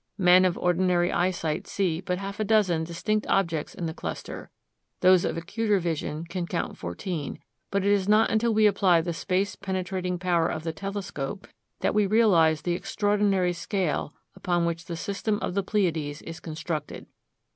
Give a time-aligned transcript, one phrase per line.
[0.17, 4.49] Men of ordinary eyesight see but a half dozen distinct objects in the cluster;
[5.01, 7.37] those of acuter vision can count fourteen;
[7.69, 11.47] but it is not until we apply the space penetrating power of the telescope
[11.81, 17.05] that we realize the extraordinary scale upon which the system of the Pleiades is constructed.